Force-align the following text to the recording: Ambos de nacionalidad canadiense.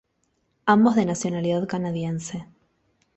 Ambos 0.65 0.95
de 0.95 1.05
nacionalidad 1.05 1.67
canadiense. 1.67 2.47